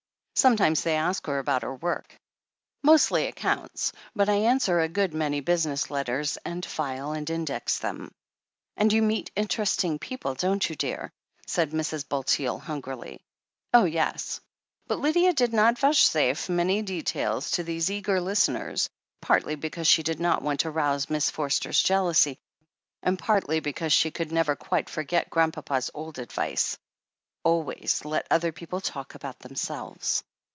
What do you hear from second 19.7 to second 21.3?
she did not want to rouse Miss